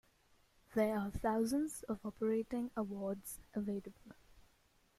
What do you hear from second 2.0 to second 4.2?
operating awards available.